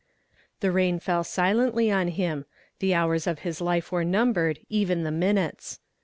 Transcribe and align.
The 0.61 0.71
rain 0.71 0.97
fell 0.97 1.23
silently 1.23 1.91
on 1.91 2.07
him; 2.07 2.45
the 2.79 2.95
hours 2.95 3.27
of 3.27 3.41
his 3.45 3.61
life 3.61 3.91
were 3.91 4.03
numbered, 4.03 4.57
even 4.67 5.03
the 5.03 5.11
minutes. 5.11 5.79